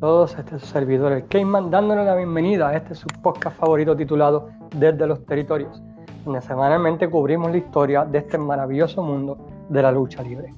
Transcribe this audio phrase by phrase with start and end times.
[0.00, 4.48] todos, este es su servidor, el dándole la bienvenida a este su podcast favorito titulado
[4.74, 5.82] Desde los Territorios,
[6.24, 9.36] donde semanalmente cubrimos la historia de este maravilloso mundo
[9.68, 10.54] de la lucha libre.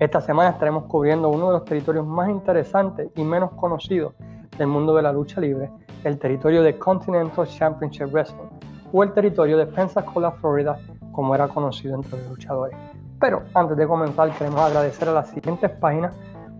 [0.00, 4.12] Esta semana estaremos cubriendo uno de los territorios más interesantes y menos conocidos
[4.58, 5.70] del mundo de la lucha libre,
[6.02, 8.48] el territorio de Continental Championship Wrestling,
[8.92, 10.80] o el territorio de Pensacola, Florida,
[11.12, 12.76] como era conocido entre los luchadores.
[13.20, 16.12] Pero antes de comenzar, queremos agradecer a las siguientes páginas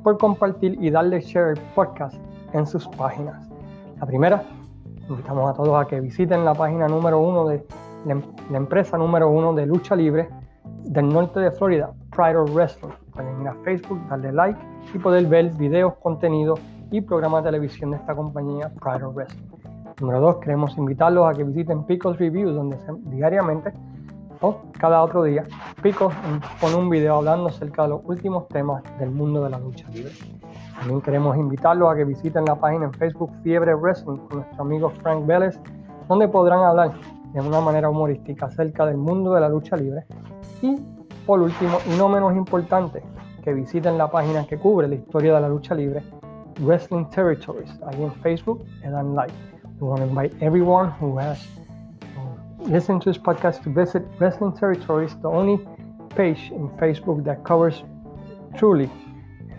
[0.04, 2.16] por compartir y darle share el podcast
[2.52, 3.48] en sus páginas.
[4.00, 4.42] La primera,
[5.08, 7.66] invitamos a todos a que visiten la página número uno de
[8.06, 10.28] la empresa número uno de lucha libre
[10.84, 12.92] del norte de Florida, Pride of Wrestling.
[13.12, 14.58] Pueden ir a Facebook, darle like
[14.94, 19.46] y poder ver videos, contenidos y programas de televisión de esta compañía, Pride of Wrestling.
[20.00, 23.72] Número dos, queremos invitarlos a que visiten Picos Reviews, donde diariamente
[24.40, 25.44] o cada otro día,
[25.82, 26.10] Pico
[26.60, 30.12] pone un video hablando acerca de los últimos temas del mundo de la lucha libre.
[30.80, 34.88] También queremos invitarlos a que visiten la página en Facebook Fiebre Wrestling con nuestro amigo
[35.02, 35.60] Frank Vélez,
[36.08, 36.92] donde podrán hablar
[37.34, 40.06] de una manera humorística acerca del mundo de la lucha libre.
[40.62, 40.80] Y
[41.26, 43.02] por último, y no menos importante,
[43.44, 46.02] que visiten la página que cubre la historia de la lucha libre,
[46.60, 49.34] Wrestling Territories, ahí en Facebook, and dan like.
[49.80, 51.46] We want to invite everyone who has
[52.60, 55.58] listen to this podcast to visit Wrestling Territories, the only
[56.16, 57.82] page in Facebook that covers
[58.56, 58.90] truly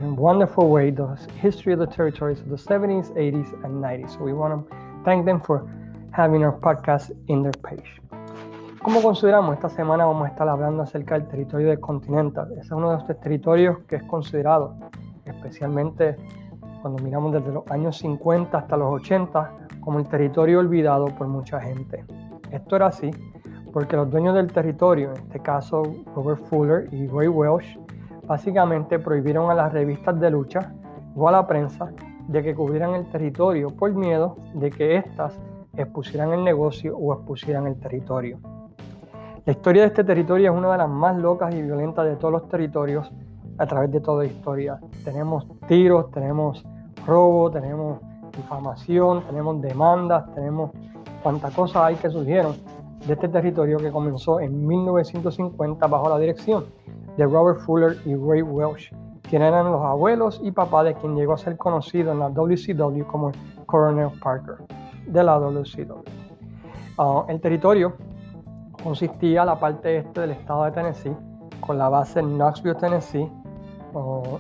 [0.02, 4.18] in wonderful way the history of the territories of the 70s, 80s, and 90s.
[4.18, 5.68] So we want to thank them for
[6.12, 8.02] having our podcast in their page.
[8.82, 12.52] Como consideramos, esta semana vamos a estar hablando acerca del territorio del Continental.
[12.58, 14.76] Es uno de estos territorios que es considerado,
[15.26, 16.16] especialmente
[16.82, 21.60] cuando miramos desde los años 50 hasta los 80, como el territorio olvidado por mucha
[21.60, 22.04] gente.
[22.52, 23.12] Esto era así
[23.72, 25.84] porque los dueños del territorio, en este caso
[26.16, 27.78] Robert Fuller y Ray Welsh,
[28.26, 30.74] básicamente prohibieron a las revistas de lucha
[31.16, 31.92] o a la prensa
[32.28, 35.40] de que cubrieran el territorio por miedo de que éstas
[35.76, 38.40] expusieran el negocio o expusieran el territorio.
[39.46, 42.32] La historia de este territorio es una de las más locas y violentas de todos
[42.32, 43.12] los territorios
[43.58, 44.80] a través de toda la historia.
[45.04, 46.64] Tenemos tiros, tenemos
[47.06, 48.00] robo, tenemos
[48.36, 50.72] difamación, tenemos demandas, tenemos
[51.24, 52.56] cuántas cosas hay que surgieron
[53.06, 56.66] de este territorio que comenzó en 1950 bajo la dirección
[57.18, 58.94] de Robert Fuller y Ray Welsh,
[59.30, 63.04] quienes eran los abuelos y papás de quien llegó a ser conocido en la WCW
[63.06, 63.32] como
[63.66, 64.58] Coronel Parker
[65.08, 66.04] de la WCW.
[66.98, 67.94] Ah, el territorio
[68.84, 71.16] consistía la parte este del estado de Tennessee,
[71.60, 73.30] con la base en Knoxville, Tennessee,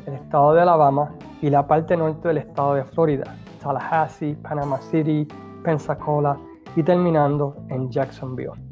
[0.07, 5.27] el estado de Alabama y la parte norte del estado de Florida, Tallahassee, Panama City,
[5.63, 6.37] Pensacola,
[6.75, 8.70] y terminando en Jacksonville.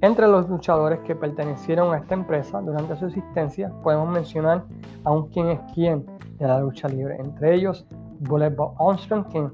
[0.00, 4.62] Entre los luchadores que pertenecieron a esta empresa durante su existencia podemos mencionar
[5.02, 6.06] a un quien es quien
[6.38, 7.84] de la lucha libre, entre ellos
[8.20, 9.52] Bullet Bob Armstrong, quien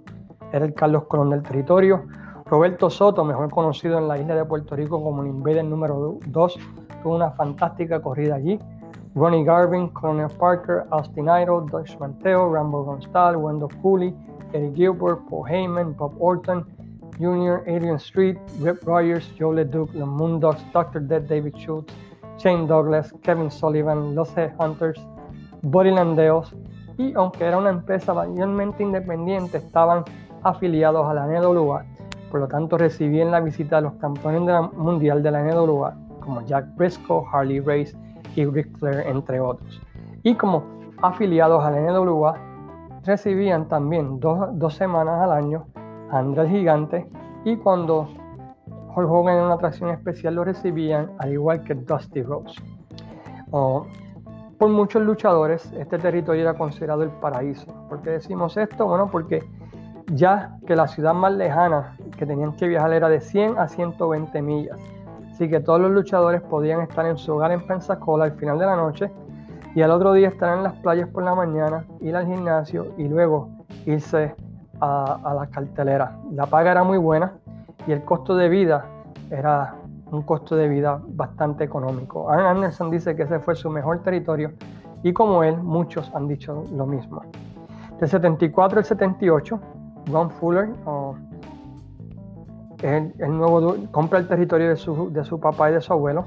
[0.52, 2.04] era el Carlos Colón del territorio,
[2.44, 6.58] Roberto Soto, mejor conocido en la isla de Puerto Rico como el Invader número 2,
[7.02, 8.58] tuvo una fantástica corrida allí.
[9.14, 14.14] Ronnie Garvin, Colonel Parker, Austin Idol, Dutch Manteo, Rambo Gonzalez, Wendell Cooley,
[14.52, 16.66] Eddie Gilbert, Paul Heyman, Bob Orton,
[17.18, 21.00] Jr., Adrian Street, Rip Rogers, Joe LeDuc, The Moondogs, Dr.
[21.00, 21.92] Dead, David Schultz,
[22.38, 25.00] Shane Douglas, Kevin Sullivan, Los Hunters,
[25.62, 26.54] Buddy Landeos,
[26.98, 30.04] y aunque era una empresa mayormente independiente, estaban
[30.42, 31.84] afiliados a la NWA,
[32.30, 36.66] por lo tanto recibían la visita de los campeones mundial de la NWA, como Jack
[36.76, 37.96] Briscoe, Harley Race
[38.36, 39.80] y Ric Flair, entre otros.
[40.22, 40.64] Y como
[41.02, 42.36] afiliados a la NWA,
[43.04, 45.66] recibían también dos, dos semanas al año
[46.10, 47.06] André Gigante
[47.44, 48.08] y cuando
[48.94, 52.60] Hulk Hogan en una atracción especial lo recibían al igual que Dusty Rose.
[53.50, 57.66] por muchos luchadores este territorio era considerado el paraíso.
[57.88, 58.86] ¿Por qué decimos esto?
[58.86, 59.42] Bueno, porque
[60.12, 64.42] ya que la ciudad más lejana que tenían que viajar era de 100 a 120
[64.42, 64.78] millas.
[65.30, 68.66] Así que todos los luchadores podían estar en su hogar en Pensacola al final de
[68.66, 69.10] la noche
[69.74, 73.08] y al otro día estar en las playas por la mañana, ir al gimnasio y
[73.08, 73.48] luego
[73.86, 74.36] irse
[74.80, 76.16] a, la cartelera.
[76.32, 77.32] La paga era muy buena
[77.86, 78.84] y el costo de vida
[79.30, 79.74] era
[80.10, 82.30] un costo de vida bastante económico.
[82.30, 84.52] Anderson dice que ese fue su mejor territorio
[85.02, 87.22] y como él, muchos han dicho lo mismo.
[88.00, 89.60] Del 74 al 78,
[90.10, 90.68] Ron Fuller
[92.82, 96.26] el, nuevo, compra el territorio de su, de su papá y de su abuelo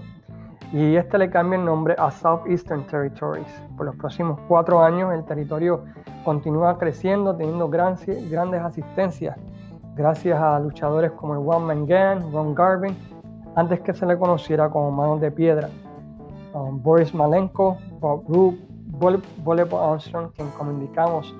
[0.73, 3.47] y este le cambia el nombre a Southeastern Territories.
[3.77, 5.83] Por los próximos cuatro años el territorio
[6.25, 9.37] continúa creciendo, teniendo grandes asistencias,
[9.95, 12.95] gracias a luchadores como el One Man Gang, Ron Garvin,
[13.55, 15.69] antes que se le conociera como Manos de Piedra,
[16.53, 18.55] Boris Malenko, Bob Roop,
[19.43, 21.33] Bob Armstrong, quien como indicamos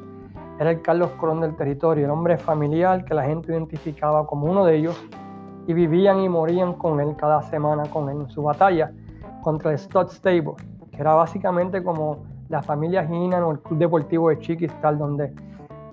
[0.59, 4.65] era el Carlos Colón del territorio, el hombre familiar que la gente identificaba como uno
[4.65, 5.00] de ellos
[5.68, 8.91] y vivían y morían con él cada semana con él en su batalla
[9.47, 10.55] contra el Stud Stable,
[10.91, 15.33] que era básicamente como la familia Heenan o el Club Deportivo de Chiquistal, donde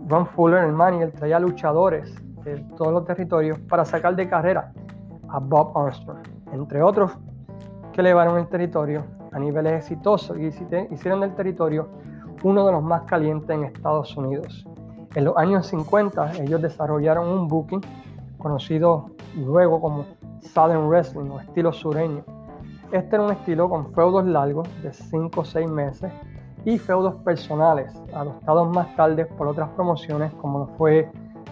[0.08, 2.12] Ron Fuller, el manager, traía luchadores
[2.42, 4.72] de todos los territorios para sacar de carrera
[5.28, 6.18] a Bob Armstrong,
[6.50, 7.12] entre otros
[7.92, 10.46] que elevaron el territorio a niveles exitosos y
[10.92, 11.88] hicieron del territorio
[12.42, 14.66] uno de los más calientes en Estados Unidos.
[15.14, 17.82] En los años 50 ellos desarrollaron un booking
[18.36, 20.06] conocido luego como
[20.40, 22.24] Southern Wrestling o estilo sureño.
[22.92, 26.12] Este era un estilo con feudos largos de 5 o 6 meses
[26.64, 31.10] y feudos personales adoptados más tarde por otras promociones como fue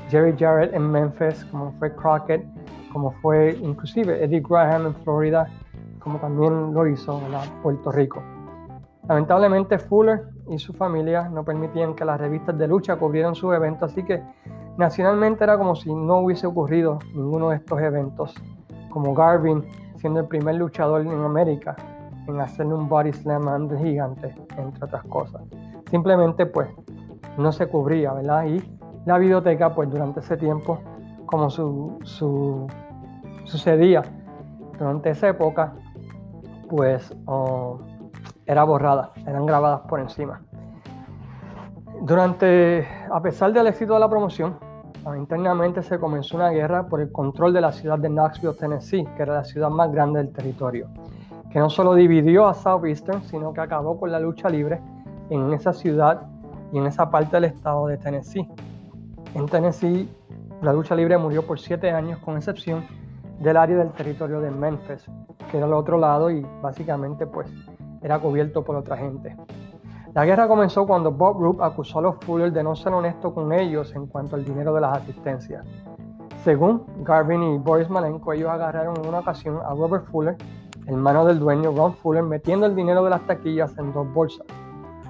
[0.09, 2.45] Jerry Jarrett en Memphis, como fue Crockett,
[2.93, 5.49] como fue inclusive Eddie Graham en Florida,
[5.99, 8.23] como también lo hizo en Puerto Rico.
[9.09, 13.91] Lamentablemente Fuller y su familia no permitían que las revistas de lucha cubrieran sus eventos,
[13.91, 14.23] así que
[14.77, 18.35] nacionalmente era como si no hubiese ocurrido ninguno de estos eventos,
[18.91, 19.65] como Garvin
[20.03, 21.77] siendo el primer luchador en América
[22.27, 25.43] en hacerle un body slam gigante, entre otras cosas.
[25.91, 26.69] Simplemente pues
[27.39, 28.47] no se cubría, ¿verdad?
[28.47, 30.81] Y la biblioteca pues durante ese tiempo,
[31.27, 31.99] como su,
[33.45, 34.03] sucedía
[34.77, 35.73] durante esa época,
[36.69, 37.15] pues
[38.47, 40.41] era borrada, eran grabadas por encima.
[42.01, 44.57] Durante, a pesar del éxito de la promoción,
[45.17, 49.23] internamente se comenzó una guerra por el control de la ciudad de Knoxville, Tennessee, que
[49.23, 50.89] era la ciudad más grande del territorio,
[51.51, 54.81] que no solo dividió a Southeastern, sino que acabó con la lucha libre
[55.31, 56.23] en esa ciudad
[56.73, 58.49] y en esa parte del estado de Tennessee.
[59.35, 60.09] En Tennessee,
[60.63, 62.85] la lucha libre murió por siete años, con excepción
[63.41, 65.05] del área del territorio de Memphis,
[65.51, 67.49] que era al otro lado y básicamente pues
[68.03, 69.37] era cubierto por otra gente.
[70.15, 73.51] La guerra comenzó cuando Bob Roop acusó a los Fuller de no ser honesto con
[73.51, 75.65] ellos en cuanto al dinero de las asistencias.
[76.45, 80.37] Según Garvin y Boris Malenko, ellos agarraron en una ocasión a Robert Fuller,
[80.87, 84.47] hermano del dueño Ron Fuller, metiendo el dinero de las taquillas en dos bolsas.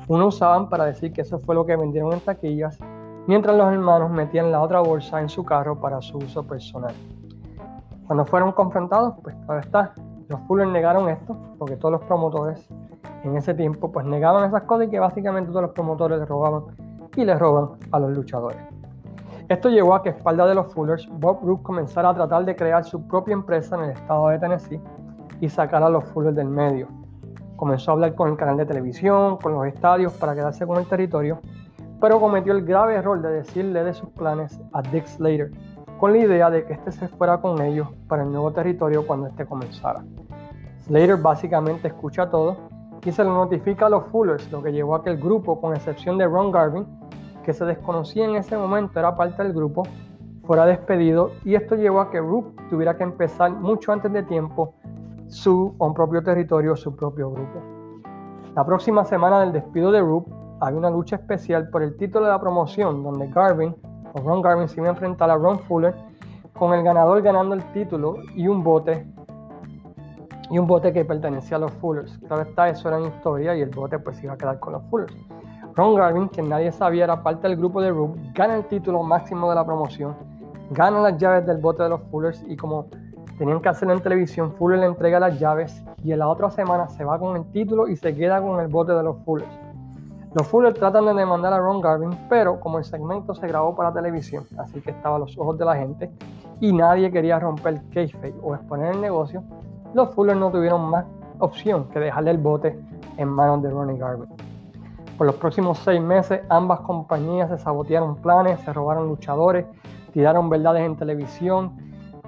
[0.06, 2.78] Uno usaban para decir que eso fue lo que vendieron en taquillas,
[3.26, 6.94] mientras los hermanos metían la otra bolsa en su carro para su uso personal.
[8.06, 9.94] Cuando fueron confrontados, pues claro está,
[10.28, 12.68] los Fuller negaron esto, porque todos los promotores
[13.24, 16.64] en ese tiempo pues negaban esas cosas y que básicamente todos los promotores les robaban
[17.16, 18.58] y les roban a los luchadores.
[19.48, 22.56] Esto llevó a que a espalda de los Fullers, Bob Roop comenzara a tratar de
[22.56, 24.80] crear su propia empresa en el estado de Tennessee
[25.40, 26.88] y sacar a los Fullers del medio.
[27.56, 30.86] Comenzó a hablar con el canal de televisión, con los estadios para quedarse con el
[30.86, 31.40] territorio,
[32.00, 35.50] pero cometió el grave error de decirle de sus planes a Dick Slater,
[35.98, 39.28] con la idea de que éste se fuera con ellos para el nuevo territorio cuando
[39.28, 40.02] éste comenzara.
[40.86, 42.71] Slater básicamente escucha todo
[43.04, 45.74] y se lo notifica a los Fullers, lo que llevó a que el grupo, con
[45.74, 46.86] excepción de Ron Garvin,
[47.44, 49.82] que se desconocía en ese momento, era parte del grupo,
[50.44, 54.74] fuera despedido y esto llevó a que Roop tuviera que empezar mucho antes de tiempo
[55.28, 57.60] su propio territorio, su propio grupo.
[58.54, 60.26] La próxima semana del despido de Roop
[60.60, 63.74] había una lucha especial por el título de la promoción donde Garvin
[64.14, 65.94] o Ron Garvin se iba a enfrentar a Ron Fuller
[66.58, 69.06] con el ganador ganando el título y un bote
[70.52, 72.18] y un bote que pertenecía a los Fullers.
[72.28, 74.82] Claro está, eso era en historia y el bote pues iba a quedar con los
[74.90, 75.16] Fullers.
[75.74, 79.48] Ron Garvin, que nadie sabía era parte del grupo de Rube, gana el título máximo
[79.48, 80.14] de la promoción,
[80.70, 82.86] gana las llaves del bote de los Fullers y como
[83.38, 86.86] tenían que hacerlo en televisión, Fuller le entrega las llaves y en la otra semana
[86.90, 89.58] se va con el título y se queda con el bote de los Fullers.
[90.34, 93.90] Los Fullers tratan de demandar a Ron Garvin, pero como el segmento se grabó para
[93.90, 96.10] televisión, así que estaba a los ojos de la gente
[96.60, 99.42] y nadie quería romper el kayfabe o exponer el negocio,
[99.94, 101.04] los Fuller no tuvieron más
[101.38, 102.78] opción que dejarle el bote
[103.16, 104.28] en manos de Ronnie Garvin.
[105.18, 109.66] Por los próximos seis meses, ambas compañías se sabotearon planes, se robaron luchadores,
[110.12, 111.76] tiraron verdades en televisión,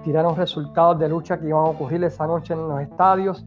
[0.05, 3.45] tiraron resultados de lucha que iban a ocurrir esa noche en los estadios,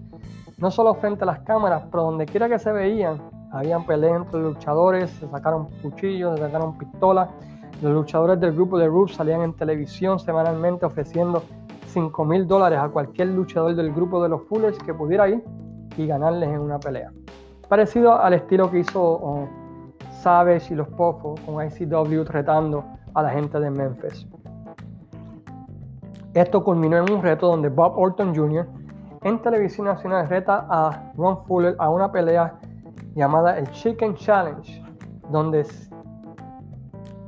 [0.57, 3.21] no solo frente a las cámaras, pero donde quiera que se veían,
[3.51, 7.29] habían peleas entre luchadores, se sacaron cuchillos, se sacaron pistolas.
[7.81, 11.43] Los luchadores del grupo de Roots salían en televisión semanalmente ofreciendo
[11.97, 15.43] 5 mil dólares a cualquier luchador del grupo de los Fullers que pudiera ir
[15.97, 17.11] y ganarles en una pelea.
[17.67, 19.49] Parecido al estilo que hizo oh,
[20.21, 22.85] Savage y los Pofos con ICW retando
[23.15, 24.27] a la gente de Memphis.
[26.35, 28.67] Esto culminó en un reto donde Bob Orton Jr.
[29.23, 32.59] en televisión nacional reta a Ron Fuller a una pelea
[33.15, 34.83] llamada el Chicken Challenge,
[35.31, 35.65] donde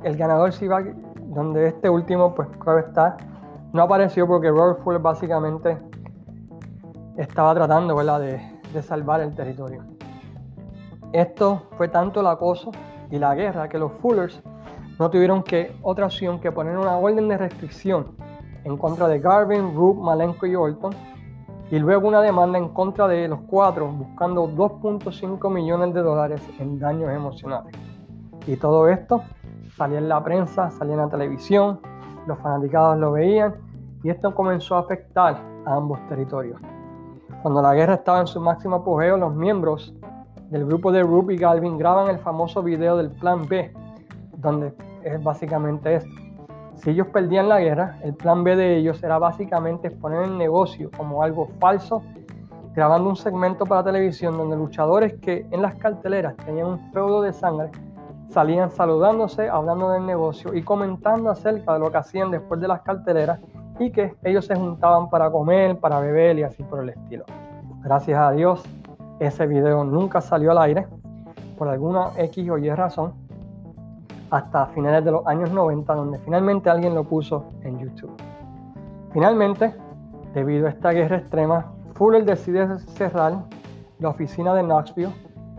[0.04, 0.80] el ganador se iba,
[1.24, 3.16] donde este último, pues claro está,
[3.72, 5.78] no apareció porque Fuller básicamente
[7.16, 8.40] estaba tratando De,
[8.72, 9.82] de salvar el territorio.
[11.12, 12.70] Esto fue tanto el acoso
[13.10, 14.42] y la guerra que los Fullers
[14.98, 18.16] no tuvieron que otra opción que poner una orden de restricción
[18.64, 20.92] en contra de Garvin, Roop, Malenko y Orton,
[21.70, 26.78] y luego una demanda en contra de los cuatro buscando 2.5 millones de dólares en
[26.78, 27.74] daños emocionales.
[28.46, 29.22] Y todo esto
[29.76, 31.80] salía en la prensa, salía en la televisión,
[32.30, 33.54] los fanaticados lo veían
[34.02, 36.60] y esto comenzó a afectar a ambos territorios.
[37.42, 39.94] Cuando la guerra estaba en su máximo apogeo, los miembros
[40.50, 43.72] del grupo de Roop y Galvin graban el famoso video del Plan B,
[44.36, 44.72] donde
[45.02, 46.10] es básicamente esto.
[46.76, 50.90] Si ellos perdían la guerra, el plan B de ellos era básicamente exponer el negocio
[50.96, 52.02] como algo falso,
[52.74, 57.32] grabando un segmento para televisión donde luchadores que en las carteleras tenían un feudo de
[57.32, 57.70] sangre
[58.30, 62.80] salían saludándose, hablando del negocio y comentando acerca de lo que hacían después de las
[62.82, 63.40] carteleras
[63.78, 67.24] y que ellos se juntaban para comer, para beber y así por el estilo.
[67.82, 68.62] Gracias a Dios,
[69.18, 70.86] ese video nunca salió al aire
[71.58, 73.12] por alguna X o Y razón
[74.30, 78.12] hasta finales de los años 90, donde finalmente alguien lo puso en YouTube.
[79.12, 79.74] Finalmente,
[80.34, 83.34] debido a esta guerra extrema, Fuller decide cerrar
[83.98, 85.12] la oficina de Knoxville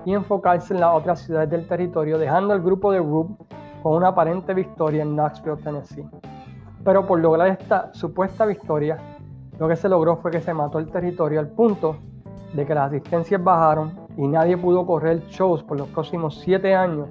[0.06, 3.36] y enfocarse en las otras ciudades del territorio, dejando el grupo de Rube
[3.84, 6.08] con una aparente victoria en Knoxville, Tennessee.
[6.84, 8.98] Pero por lograr esta supuesta victoria,
[9.60, 11.98] lo que se logró fue que se mató el territorio al punto
[12.54, 17.08] de que las asistencias bajaron y nadie pudo correr shows por los próximos siete años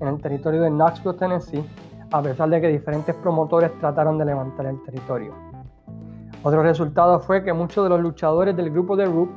[0.00, 1.64] en el territorio de Knoxville, Tennessee,
[2.10, 5.32] a pesar de que diferentes promotores trataron de levantar el territorio.
[6.42, 9.28] Otro resultado fue que muchos de los luchadores del grupo de Roop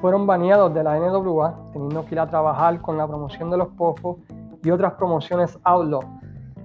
[0.00, 3.68] fueron baneados de la NWA, teniendo que ir a trabajar con la promoción de los
[3.68, 4.16] Pofos
[4.62, 6.02] y otras promociones outlaw,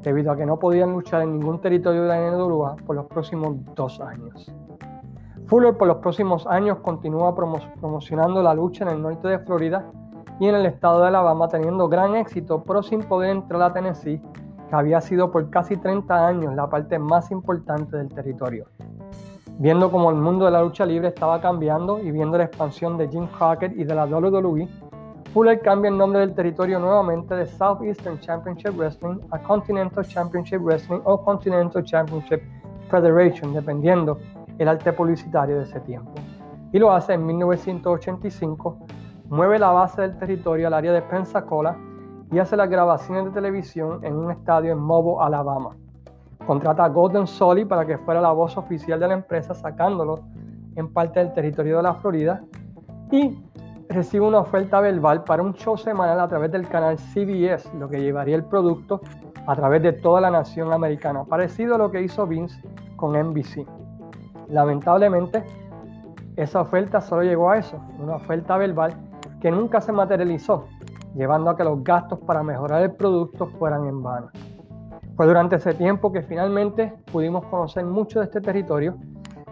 [0.01, 3.55] debido a que no podían luchar en ningún territorio de la NWA por los próximos
[3.75, 4.51] dos años.
[5.47, 9.85] Fuller por los próximos años continúa promocionando la lucha en el norte de Florida
[10.39, 14.21] y en el estado de Alabama teniendo gran éxito, pero sin poder entrar a Tennessee,
[14.69, 18.65] que había sido por casi 30 años la parte más importante del territorio.
[19.57, 23.07] Viendo cómo el mundo de la lucha libre estaba cambiando y viendo la expansión de
[23.07, 24.67] Jim Crockett y de la WWE,
[25.33, 30.99] Fuller cambia el nombre del territorio nuevamente de Southeastern Championship Wrestling a Continental Championship Wrestling
[31.05, 32.41] o Continental Championship
[32.89, 34.17] Federation, dependiendo
[34.57, 36.11] el arte publicitario de ese tiempo.
[36.73, 38.77] Y lo hace en 1985
[39.29, 41.77] mueve la base del territorio al área de Pensacola
[42.29, 45.77] y hace las grabaciones de televisión en un estadio en Mobo, Alabama.
[46.45, 50.19] Contrata a Golden Solly para que fuera la voz oficial de la empresa, sacándolo
[50.75, 52.43] en parte del territorio de la Florida.
[53.11, 53.37] Y
[53.89, 58.01] recibe una oferta verbal para un show semanal a través del canal CBS, lo que
[58.01, 59.01] llevaría el producto
[59.47, 62.61] a través de toda la nación americana, parecido a lo que hizo Vince
[62.95, 63.65] con NBC.
[64.49, 65.43] Lamentablemente,
[66.35, 68.93] esa oferta solo llegó a eso, una oferta verbal
[69.39, 70.65] que nunca se materializó,
[71.15, 74.29] llevando a que los gastos para mejorar el producto fueran en vano.
[75.15, 78.97] Fue durante ese tiempo que finalmente pudimos conocer mucho de este territorio,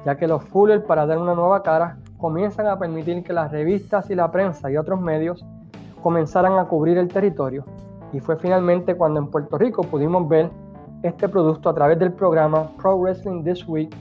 [0.06, 4.10] ya que los Fuller, para dar una nueva cara, comienzan a permitir que las revistas
[4.10, 5.46] y la prensa y otros medios
[6.02, 7.64] comenzaran a cubrir el territorio.
[8.12, 10.50] Y fue finalmente cuando en Puerto Rico pudimos ver
[11.02, 13.96] este producto a través del programa Pro Wrestling This Week,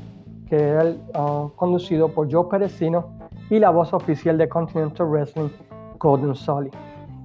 [0.48, 0.84] que era
[1.16, 3.06] uh, conducido por Joe Perecino
[3.50, 5.48] y la voz oficial de Continental Wrestling,
[5.98, 6.72] Golden Solid.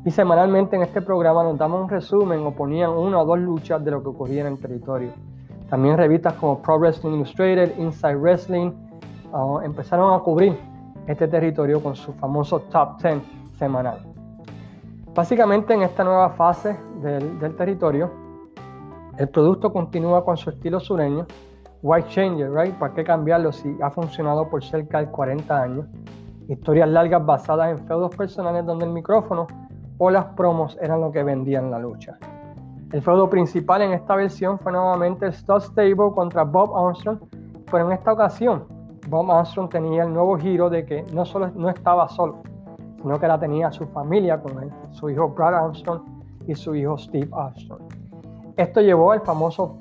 [0.06, 3.84] Y semanalmente en este programa nos damos un resumen o ponían una o dos luchas
[3.84, 5.12] de lo que ocurría en el territorio.
[5.70, 8.72] También revistas como Pro Wrestling Illustrated, Inside Wrestling
[9.34, 10.58] ah, empezaron a cubrir
[11.08, 13.22] este territorio con su famoso Top 10
[13.58, 14.00] semanal.
[15.14, 18.12] Básicamente en esta nueva fase del, del territorio,
[19.18, 21.26] el producto continúa con su estilo sureño,
[21.82, 22.76] White Changer, right?
[22.76, 25.86] ¿Para qué cambiarlo si ha funcionado por cerca de 40 años?
[26.48, 29.48] Historias largas basadas en feudos personales donde el micrófono
[29.98, 32.18] o las promos eran lo que vendían la lucha.
[32.92, 37.20] El feudo principal en esta versión fue nuevamente Stud Stable contra Bob Armstrong,
[37.70, 38.66] pero en esta ocasión
[39.10, 42.42] Bob Armstrong tenía el nuevo giro de que no solo no estaba solo,
[43.02, 46.02] sino que la tenía su familia con él, su hijo Brad Armstrong
[46.48, 47.82] y su hijo Steve Armstrong.
[48.56, 49.78] Esto llevó al famoso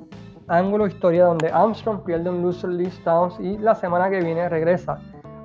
[0.49, 4.99] ángulo historia donde Armstrong pierde un loser Lee Stones y la semana que viene regresa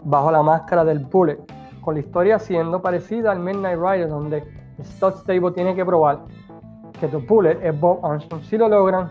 [0.03, 1.39] bajo la máscara del Bullet,
[1.81, 6.19] con la historia siendo parecida al Midnight Rider, donde Stud Stable tiene que probar
[6.99, 8.43] que The Bullet es Bob Armstrong.
[8.43, 9.09] Si lo logran,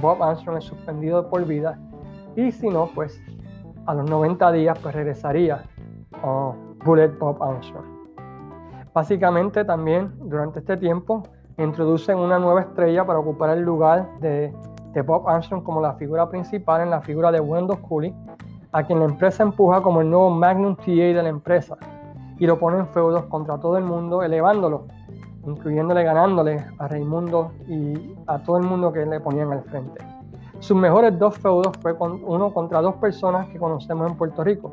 [0.00, 1.78] Bob Armstrong es suspendido por vida,
[2.36, 3.20] y si no, pues
[3.86, 5.62] a los 90 días pues regresaría
[6.22, 6.52] a
[6.84, 7.84] Bullet Bob Armstrong.
[8.94, 11.22] Básicamente también durante este tiempo
[11.58, 14.54] introducen una nueva estrella para ocupar el lugar de,
[14.92, 18.14] de Bob Armstrong como la figura principal en la figura de Wendell Cooley,
[18.72, 21.76] a quien la empresa empuja como el nuevo Magnum TA de la empresa
[22.42, 24.86] y lo pone en feudos contra todo el mundo, elevándolo
[25.46, 30.04] incluyéndole ganándole a Raimundo y a todo el mundo que le ponían al frente.
[30.58, 34.72] Sus mejores dos feudos fue con, uno contra dos personas que conocemos en Puerto Rico,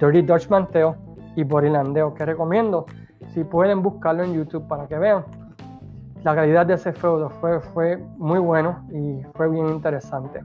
[0.00, 0.96] Dirty Dutch Manteo
[1.36, 2.86] y Borilandeo, que recomiendo
[3.34, 5.22] si pueden buscarlo en YouTube para que vean.
[6.22, 10.40] La calidad de ese feudo fue, fue muy bueno y fue bien interesante.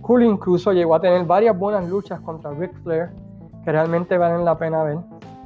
[0.00, 3.10] Julio incluso llegó a tener varias buenas luchas contra Ric Flair
[3.64, 4.98] que realmente valen la pena ver.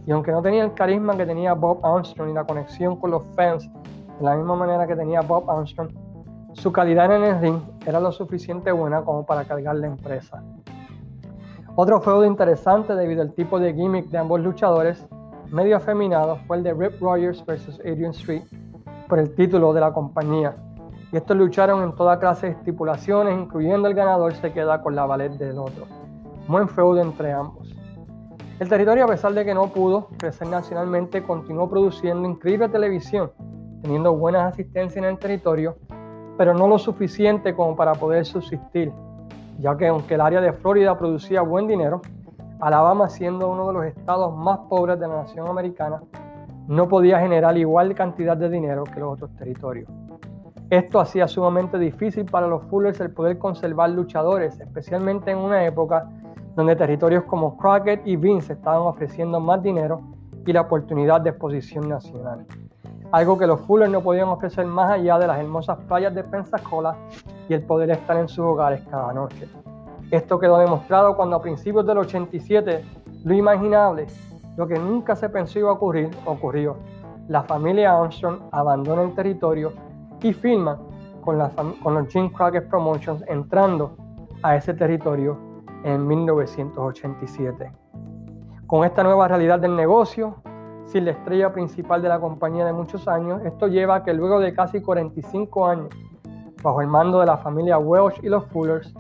[0.09, 3.23] Y aunque no tenía el carisma que tenía Bob Armstrong y la conexión con los
[3.37, 3.71] fans
[4.19, 5.91] de la misma manera que tenía Bob Armstrong,
[6.55, 10.43] su calidad en el ring era lo suficiente buena como para cargar la empresa.
[11.77, 15.07] Otro feudo interesante debido al tipo de gimmick de ambos luchadores,
[15.51, 18.45] medio afeminado, fue el de Rip Rogers vs Adrian Street
[19.11, 20.57] por el título de la compañía.
[21.13, 25.05] Y estos lucharon en toda clase de estipulaciones, incluyendo el ganador se queda con la
[25.05, 25.85] ballet del otro.
[26.47, 27.58] Buen feudo entre ambos.
[28.61, 33.31] El territorio, a pesar de que no pudo crecer nacionalmente, continuó produciendo increíble televisión,
[33.83, 35.77] teniendo buenas asistencias en el territorio,
[36.37, 38.93] pero no lo suficiente como para poder subsistir
[39.59, 42.01] ya que aunque el área de Florida producía buen dinero,
[42.61, 46.01] Alabama siendo uno de los estados más pobres de la nación americana,
[46.69, 49.89] no podía generar igual cantidad de dinero que los otros territorios.
[50.71, 56.09] Esto hacía sumamente difícil para los Fullers el poder conservar luchadores, especialmente en una época
[56.59, 60.01] donde territorios como Crockett y Vince estaban ofreciendo más dinero
[60.45, 62.45] y la oportunidad de exposición nacional.
[63.13, 66.97] Algo que los Fullers no podían ofrecer más allá de las hermosas playas de Pensacola
[67.49, 69.49] y el poder estar en sus hogares cada noche.
[70.11, 72.85] Esto quedó demostrado cuando a principios del 87
[73.23, 74.09] lo imaginable,
[74.57, 76.77] lo que nunca se pensó iba a ocurrir, ocurrió.
[77.29, 79.75] La familia Armstrong abandona el territorio
[80.21, 80.77] y firma
[81.25, 81.39] con,
[81.85, 83.93] con los Jim Crockett Promotions entrando
[84.43, 85.48] a ese territorio
[85.85, 87.73] en 1987.
[88.67, 90.37] Con esta nueva realidad del negocio,
[90.87, 94.41] sin la estrella principal de la compañía de muchos años, esto lleva a que luego
[94.41, 95.89] de casi 45 años
[96.63, 98.93] bajo el mando de la familia Welsh y los Fullers,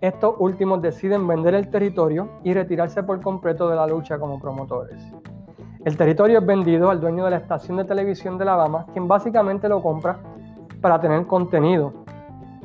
[0.00, 5.00] estos últimos deciden vender el territorio y retirarse por completo de la lucha como promotores.
[5.84, 9.68] El territorio es vendido al dueño de la estación de televisión de Alabama, quien básicamente
[9.68, 10.18] lo compra
[10.80, 11.92] para tener contenido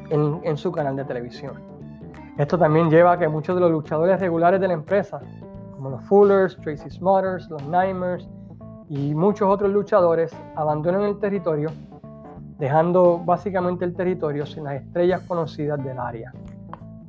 [0.10, 1.71] en, en su canal de televisión.
[2.38, 5.22] Esto también lleva a que muchos de los luchadores regulares de la empresa,
[5.76, 8.28] como los Fullers, Tracy Smothers, los Nightmares
[8.90, 11.70] y muchos otros luchadores, abandonen el territorio
[12.58, 16.32] dejando básicamente el territorio sin las estrellas conocidas del área.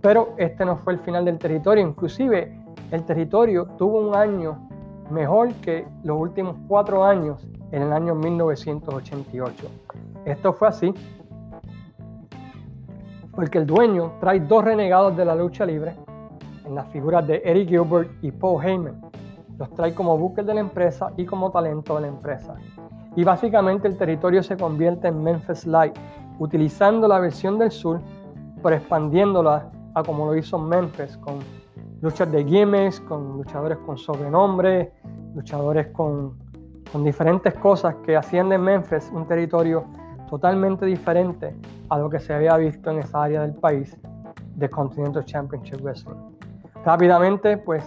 [0.00, 2.58] Pero este no fue el final del territorio, inclusive
[2.90, 4.68] el territorio tuvo un año
[5.10, 9.66] mejor que los últimos cuatro años en el año 1988.
[10.24, 10.94] Esto fue así
[13.34, 15.94] porque el dueño trae dos renegados de la lucha libre
[16.64, 19.00] en las figuras de Eddie Gilbert y Paul Heyman.
[19.58, 22.54] Los trae como buques de la empresa y como talento de la empresa
[23.16, 25.94] y básicamente el territorio se convierte en Memphis Light,
[26.38, 28.00] utilizando la versión del sur,
[28.62, 31.40] pero expandiéndola a como lo hizo Memphis, con
[32.00, 34.92] luchas de gimmicks, con luchadores con sobrenombre,
[35.34, 36.38] luchadores con,
[36.90, 39.84] con diferentes cosas que hacían Memphis un territorio
[40.32, 41.54] totalmente diferente
[41.90, 44.00] a lo que se había visto en esa área del país
[44.56, 46.16] de Continental Championship Wrestling.
[46.86, 47.84] Rápidamente, pues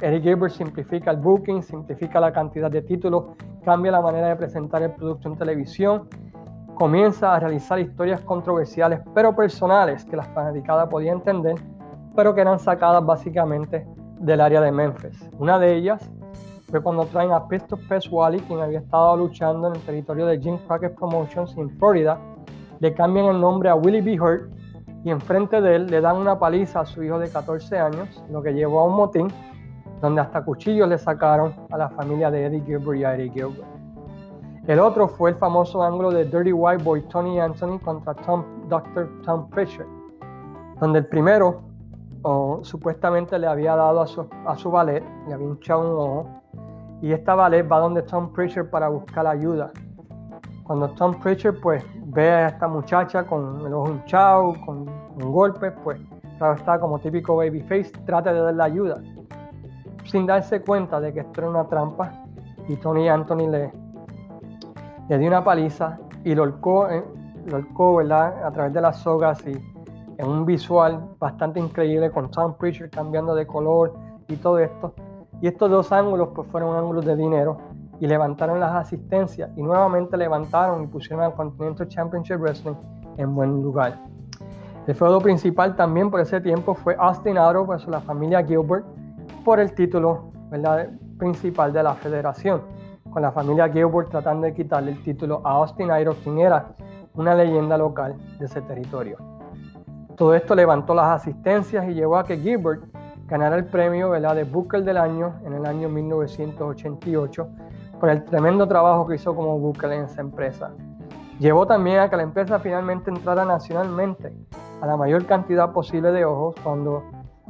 [0.00, 3.24] Eric Gilbert simplifica el booking, simplifica la cantidad de títulos,
[3.66, 6.08] cambia la manera de presentar el producto en televisión,
[6.74, 11.56] comienza a realizar historias controversiales pero personales que la fanaticada podía entender,
[12.16, 13.86] pero que eran sacadas básicamente
[14.20, 15.28] del área de Memphis.
[15.38, 16.10] Una de ellas
[16.74, 20.40] fue cuando traen a Pistol Pest Wally, quien había estado luchando en el territorio de
[20.40, 22.18] Jim Crockett Promotions en Florida,
[22.80, 24.20] le cambian el nombre a Willie B.
[24.20, 24.50] Hurt
[25.04, 28.42] y enfrente de él le dan una paliza a su hijo de 14 años, lo
[28.42, 29.28] que llevó a un motín
[30.00, 33.68] donde hasta cuchillos le sacaron a la familia de Eddie Gilbert y Eddie Gilbert.
[34.66, 39.08] El otro fue el famoso ángulo de Dirty White Boy Tony Anthony contra Tom, Dr.
[39.22, 39.86] Tom Pritchard,
[40.80, 41.62] donde el primero
[42.62, 46.43] supuestamente le había dado a su, a su ballet, le había hinchado un ojo,
[47.04, 49.70] y esta ballet va donde Tom Pritchard para buscar ayuda.
[50.62, 55.70] Cuando Tom Pritchard pues ve a esta muchacha con el ojo hinchado, con un golpe,
[55.70, 56.00] pues
[56.38, 59.02] claro está como típico babyface, trata de darle ayuda
[60.06, 62.10] sin darse cuenta de que esto era una trampa
[62.68, 63.70] y Tony Anthony le,
[65.10, 67.04] le dio una paliza y lo holcó, eh,
[67.44, 68.46] lo ¿verdad?
[68.46, 69.52] a través de las sogas y
[70.16, 73.92] en un visual bastante increíble con Tom Preacher cambiando de color
[74.26, 74.94] y todo esto.
[75.44, 77.58] Y estos dos ángulos pues fueron ángulos de dinero
[78.00, 82.72] y levantaron las asistencias y nuevamente levantaron y pusieron al Continental Championship Wrestling
[83.18, 83.98] en buen lugar.
[84.86, 88.86] El feudo principal también por ese tiempo fue Austin Aro versus la familia Gilbert
[89.44, 90.32] por el título
[91.18, 92.62] principal de la federación,
[93.10, 96.68] con la familia Gilbert tratando de quitarle el título a Austin Aero, quien era
[97.12, 99.18] una leyenda local de ese territorio.
[100.16, 102.84] Todo esto levantó las asistencias y llevó a que Gilbert
[103.26, 107.48] ganara el premio de Booker del año en el año 1988
[107.98, 110.72] por el tremendo trabajo que hizo como Booker en esa empresa.
[111.38, 114.32] Llevó también a que la empresa finalmente entrara nacionalmente
[114.80, 117.02] a la mayor cantidad posible de ojos cuando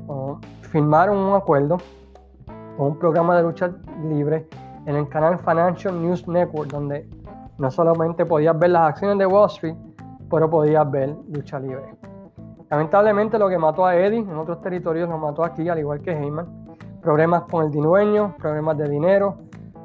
[0.07, 1.79] uh, firmaron un acuerdo
[2.77, 3.73] con un programa de lucha
[4.09, 4.49] libre
[4.87, 7.09] en el canal Financial News Network, donde
[7.59, 9.77] no solamente podías ver las acciones de Wall Street,
[10.31, 11.95] pero podías ver lucha libre.
[12.75, 16.11] Lamentablemente lo que mató a Eddie en otros territorios lo mató aquí, al igual que
[16.11, 16.67] Heyman.
[17.01, 19.37] Problemas con el dinueño, problemas de dinero,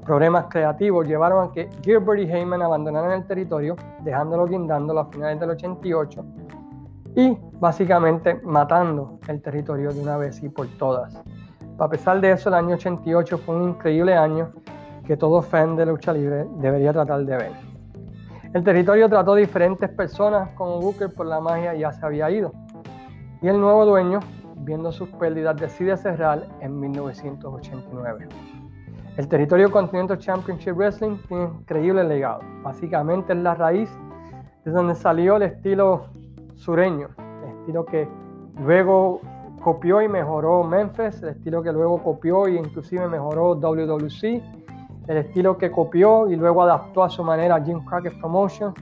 [0.04, 5.40] problemas creativos llevaron a que Gilbert y Heyman abandonaran el territorio, dejándolo guindándolo a finales
[5.40, 6.26] del 88
[7.16, 11.22] y básicamente matando el territorio de una vez y por todas.
[11.78, 14.50] A pesar de eso, el año 88 fue un increíble año
[15.06, 17.70] que todo fan de lucha libre debería tratar de ver.
[18.52, 22.52] El territorio trató diferentes personas como Booker por la magia ya se había ido.
[23.42, 24.20] Y el nuevo dueño,
[24.58, 28.28] viendo sus pérdidas, decide cerrar en 1989.
[29.16, 32.42] El territorio Continental Championship Wrestling tiene un increíble legado.
[32.64, 33.90] Básicamente es la raíz
[34.66, 36.08] de donde salió el estilo
[36.56, 37.10] sureño,
[37.44, 38.10] el estilo que
[38.60, 39.22] luego
[39.64, 44.24] copió y mejoró Memphis, el estilo que luego copió e inclusive mejoró WWC,
[45.08, 48.76] el estilo que copió y luego adaptó a su manera Jim Crockett Promotions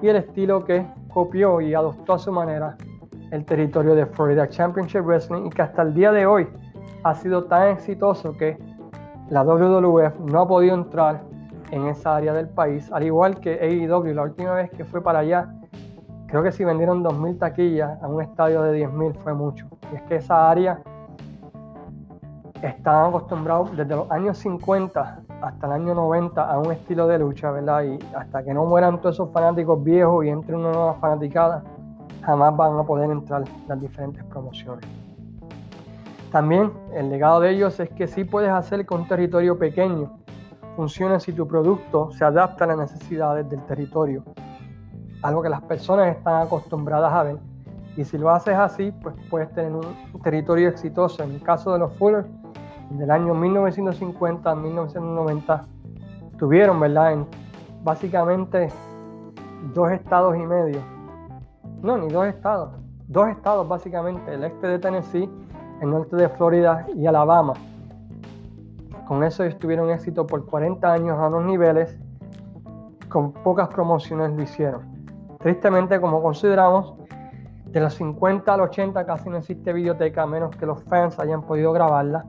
[0.00, 2.76] y el estilo que copió y adoptó a su manera
[3.30, 6.48] el territorio de Florida Championship Wrestling y que hasta el día de hoy
[7.02, 8.58] ha sido tan exitoso que
[9.30, 11.22] la WWF no ha podido entrar
[11.70, 14.14] en esa área del país, al igual que AEW.
[14.14, 15.54] La última vez que fue para allá,
[16.26, 19.68] creo que si vendieron 2.000 taquillas a un estadio de 10.000 fue mucho.
[19.92, 20.80] Y es que esa área
[22.62, 27.50] estaban acostumbrados desde los años 50 hasta el año 90 a un estilo de lucha,
[27.50, 27.84] ¿verdad?
[27.84, 31.62] Y hasta que no mueran todos esos fanáticos viejos y entre una nueva fanaticada,
[32.22, 34.84] jamás van a poder entrar las diferentes promociones.
[36.30, 40.12] También el legado de ellos es que sí puedes hacer que un territorio pequeño
[40.76, 44.22] funcione si tu producto se adapta a las necesidades del territorio,
[45.22, 47.36] algo que las personas están acostumbradas a ver.
[47.96, 51.24] Y si lo haces así, pues puedes tener un territorio exitoso.
[51.24, 52.24] En el caso de los Fuller,
[52.90, 55.66] del año 1950 a 1990,
[56.38, 57.12] tuvieron, ¿verdad?
[57.12, 57.26] En
[57.82, 58.68] básicamente
[59.74, 60.80] dos estados y medio.
[61.82, 62.70] No, ni dos estados.
[63.08, 65.28] Dos estados básicamente, el este de Tennessee
[65.80, 67.54] el norte de Florida y Alabama.
[69.06, 71.98] Con eso estuvieron éxito por 40 años a unos niveles,
[73.08, 74.82] con pocas promociones lo hicieron.
[75.38, 76.94] Tristemente, como consideramos,
[77.64, 81.42] de los 50 al 80 casi no existe videoteca a menos que los fans hayan
[81.42, 82.24] podido grabarla.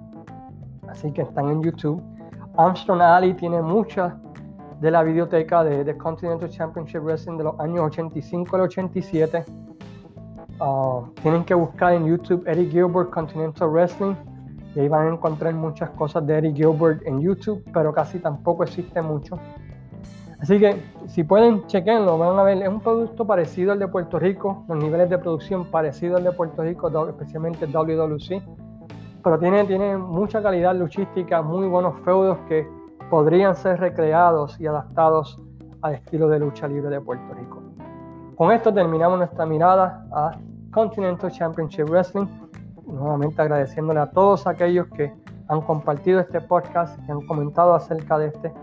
[0.88, 2.02] Así que están en YouTube.
[2.58, 4.18] Armstrong Alley tiene mucha
[4.82, 9.46] de la videoteca de, Continental Championship Wrestling de los años 85 al 87
[10.63, 14.13] Ah, tienen que buscar en YouTube Eddie Gilbert Continental Wrestling
[14.76, 18.63] y ahí van a encontrar muchas cosas de Eddie Gilbert en YouTube, pero casi tampoco
[18.63, 19.39] existe mucho.
[20.39, 24.20] Así que si pueden, chequenlo, van a ver, es un producto parecido al de Puerto
[24.20, 28.44] Rico, los niveles de producción parecido al de Puerto Rico, especialmente WWC,
[29.24, 32.67] pero tiene, tiene mucha calidad luchística, muy buenos feudos que
[33.12, 35.38] podrían ser recreados y adaptados
[35.82, 37.62] al estilo de lucha libre de Puerto Rico.
[38.38, 40.32] Con esto terminamos nuestra mirada a
[40.71, 42.26] Continental Championship Wrestling.
[42.88, 45.13] Nuevamente agradeciéndole a todos aquellos que
[45.50, 48.54] han compartido este podcast, que han comentado acerca de este.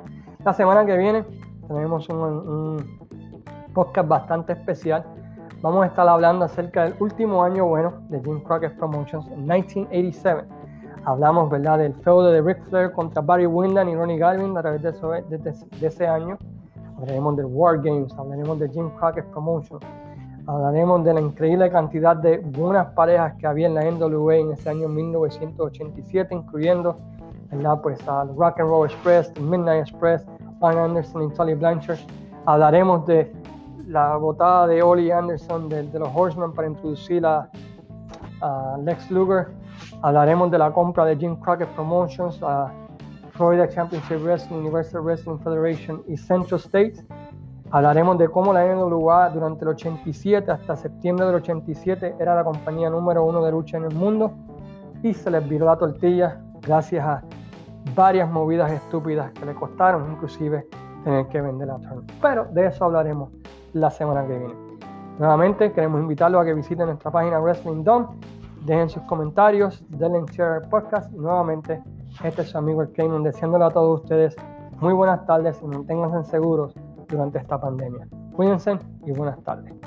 [0.46, 1.26] La semana que viene
[1.68, 2.82] tenemos un,
[3.74, 5.04] podcast bastante especial.
[5.60, 10.57] Vamos a estar hablando acerca del último año bueno de Jim Crockett Promotions en 1987.
[11.08, 11.78] Hablamos ¿verdad?
[11.78, 15.86] del feudo de Ric Flair contra Barry Windham y Ronnie Garvin a través de, de
[15.86, 16.36] ese año.
[16.98, 19.82] Hablaremos de War Games, hablaremos de Jim Crockett Promotions
[20.46, 24.68] Hablaremos de la increíble cantidad de buenas parejas que había en la NWA en ese
[24.68, 26.98] año 1987, incluyendo
[27.82, 30.26] Pues, al Rock and Roll Express, Midnight Express,
[30.58, 31.98] Van Anderson y Tully Blanchard.
[32.44, 33.32] Hablaremos de
[33.86, 37.48] la botada de Ollie Anderson de, los Horsemen para introducir a,
[38.82, 39.48] Lex Luger.
[40.02, 42.72] Hablaremos de la compra de Jim Crockett Promotions a
[43.32, 47.04] Florida Championship Wrestling, Universal Wrestling Federation y Central States.
[47.70, 52.88] Hablaremos de cómo la NWA durante el 87 hasta septiembre del 87 era la compañía
[52.90, 54.32] número uno de lucha en el mundo
[55.02, 57.22] y se les viró la tortilla gracias a
[57.94, 60.66] varias movidas estúpidas que le costaron inclusive
[61.02, 62.04] tener que vender la turn.
[62.22, 63.30] Pero de eso hablaremos
[63.72, 64.54] la semana que viene.
[65.18, 68.06] Nuevamente queremos invitarlos a que visiten nuestra página Wrestling Dome,
[68.64, 71.82] dejen sus comentarios, denle share al podcast y nuevamente
[72.24, 74.36] este es su amigo el Cayman deseándole a todos ustedes
[74.80, 76.74] Muy buenas tardes y manténganse seguros
[77.08, 78.06] durante esta pandemia.
[78.34, 79.77] Cuídense y buenas tardes.